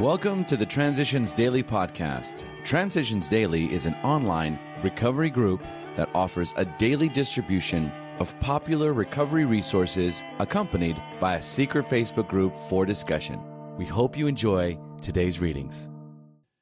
[0.00, 2.46] Welcome to the Transitions Daily podcast.
[2.64, 5.62] Transitions Daily is an online recovery group
[5.96, 12.56] that offers a daily distribution of popular recovery resources accompanied by a secret Facebook group
[12.70, 13.38] for discussion.
[13.76, 15.90] We hope you enjoy today's readings.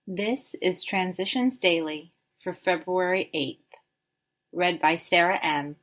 [0.08, 2.12] This is Transitions Daily
[2.42, 3.78] for February 8th,
[4.52, 5.76] read by Sarah M.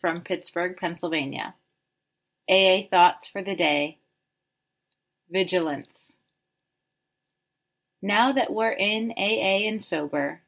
[0.00, 1.56] from Pittsburgh, Pennsylvania.
[2.48, 3.98] AA Thoughts for the Day
[5.30, 6.15] Vigilance.
[8.06, 10.40] Now that we're in AA and sober,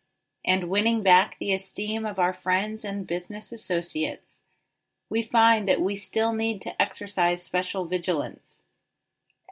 [0.45, 4.39] and winning back the esteem of our friends and business associates,
[5.11, 8.63] we find that we still need to exercise special vigilance.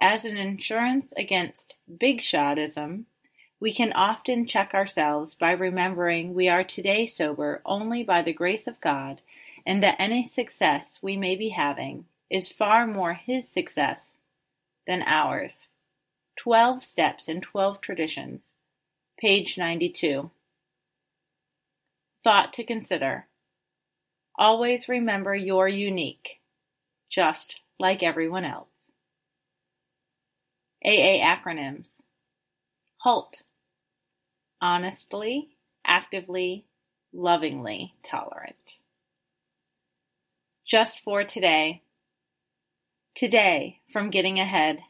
[0.01, 3.07] As an insurance against big shotism,
[3.59, 8.69] we can often check ourselves by remembering we are today sober only by the grace
[8.69, 9.21] of God,
[9.67, 14.19] and that any success we may be having is far more His success
[14.87, 15.67] than ours.
[16.37, 18.53] Twelve Steps and Twelve Traditions,
[19.19, 20.31] page 92.
[22.23, 23.27] Thought to consider.
[24.39, 26.41] Always remember you're unique,
[27.11, 28.69] just like everyone else.
[30.85, 32.03] AA acronyms.
[32.99, 33.43] HALT.
[34.61, 35.57] Honestly,
[35.87, 36.65] actively,
[37.13, 38.79] lovingly tolerant.
[40.67, 41.83] Just for today.
[43.15, 44.81] Today, from getting ahead.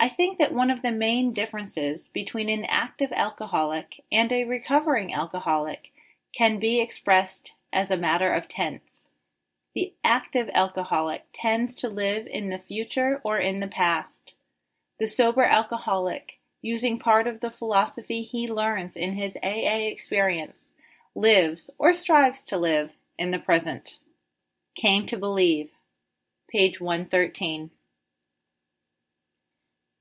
[0.00, 5.12] I think that one of the main differences between an active alcoholic and a recovering
[5.12, 5.90] alcoholic
[6.32, 9.08] can be expressed as a matter of tense.
[9.74, 14.34] The active alcoholic tends to live in the future or in the past.
[15.00, 20.70] The sober alcoholic, using part of the philosophy he learns in his AA experience,
[21.14, 23.98] lives or strives to live in the present.
[24.76, 25.70] Came to believe.
[26.48, 27.70] Page 113.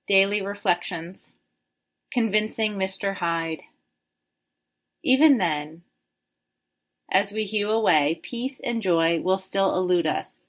[0.08, 1.36] Daily Reflections
[2.14, 3.18] Convincing Mr.
[3.18, 3.64] Hyde.
[5.04, 5.82] Even then,
[7.12, 10.48] as we hew away, peace and joy will still elude us.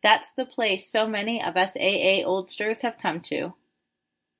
[0.00, 3.54] That's the place so many of us AA oldsters have come to.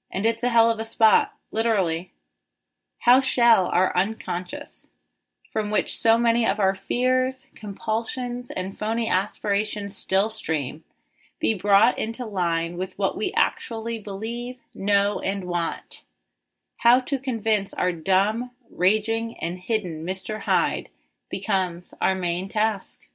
[0.09, 2.13] And it's a hell of a spot, literally.
[3.01, 4.89] How shall our unconscious,
[5.53, 10.85] from which so many of our fears, compulsions, and phony aspirations still stream,
[11.41, 16.05] be brought into line with what we actually believe, know, and want.
[16.79, 20.41] How to convince our dumb, raging, and hidden Mr.
[20.41, 20.89] Hyde
[21.31, 23.09] becomes our main task.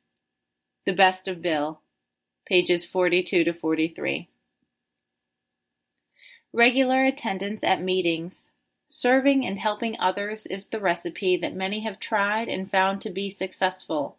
[0.85, 1.81] The Best of Bill,
[2.45, 4.29] pages 42 to 43.
[6.51, 8.51] Regular attendance at meetings.
[8.89, 13.31] Serving and helping others is the recipe that many have tried and found to be
[13.31, 14.17] successful.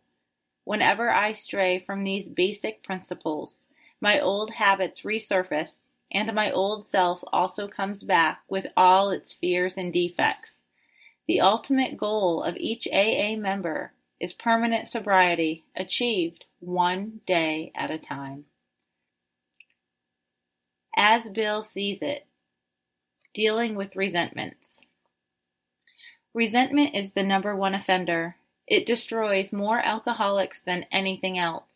[0.64, 3.66] Whenever I stray from these basic principles,
[4.04, 9.78] my old habits resurface, and my old self also comes back with all its fears
[9.78, 10.50] and defects.
[11.26, 17.96] The ultimate goal of each AA member is permanent sobriety achieved one day at a
[17.96, 18.44] time.
[20.94, 22.26] As Bill sees it,
[23.32, 24.80] dealing with resentments.
[26.34, 28.36] Resentment is the number one offender.
[28.66, 31.73] It destroys more alcoholics than anything else.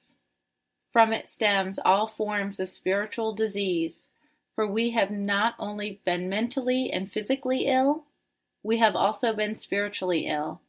[0.91, 4.09] From it stems all forms of spiritual disease,
[4.55, 8.05] for we have not only been mentally and physically ill,
[8.63, 10.61] we have also been spiritually ill.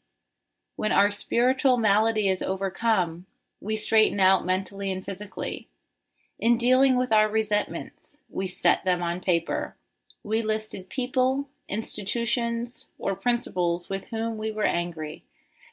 [0.76, 3.26] When our spiritual malady is overcome,
[3.60, 5.68] we straighten out mentally and physically.
[6.38, 9.76] In dealing with our resentments, we set them on paper.
[10.24, 15.26] We listed people, institutions, or principles with whom we were angry.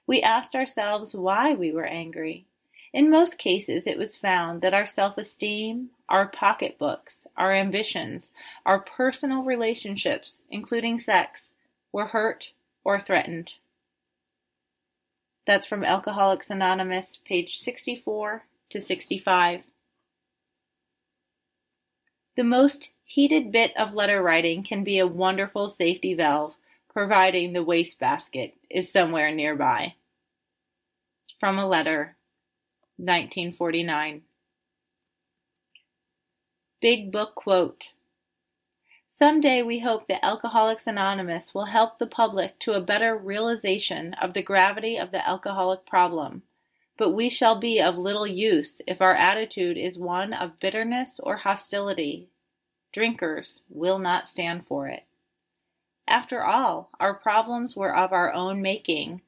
[0.06, 2.46] We asked ourselves why we were angry.
[2.96, 8.32] In most cases it was found that our self-esteem, our pocketbooks, our ambitions,
[8.64, 11.52] our personal relationships, including sex,
[11.92, 12.52] were hurt
[12.84, 13.58] or threatened.
[15.46, 19.64] That's from Alcoholics Anonymous, page 64 to 65.
[22.34, 26.56] The most heated bit of letter writing can be a wonderful safety valve,
[26.90, 29.96] providing the wastebasket is somewhere nearby.
[31.38, 32.16] From a letter
[32.98, 34.22] 1949.
[36.80, 37.92] Big Book Quote
[39.18, 44.34] Someday we hope that Alcoholics Anonymous will help the public to a better realization of
[44.34, 46.42] the gravity of the alcoholic problem,
[46.98, 51.38] but we shall be of little use if our attitude is one of bitterness or
[51.38, 52.28] hostility.
[52.92, 55.04] Drinkers will not stand for it.
[56.06, 59.22] After all, our problems were of our own making.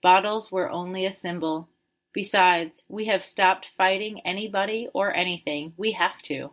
[0.00, 1.68] Bottles were only a symbol.
[2.14, 5.74] Besides, we have stopped fighting anybody or anything.
[5.76, 6.52] We have to.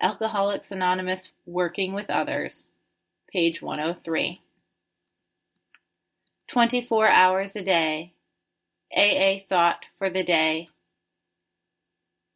[0.00, 2.66] Alcoholics Anonymous Working with Others,
[3.32, 4.40] page 103.
[6.48, 8.12] 24 hours a day.
[8.94, 10.66] AA thought for the day.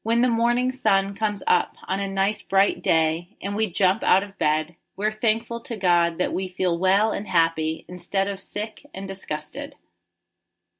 [0.05, 4.23] When the morning sun comes up on a nice bright day and we jump out
[4.23, 8.87] of bed, we're thankful to God that we feel well and happy instead of sick
[8.95, 9.75] and disgusted.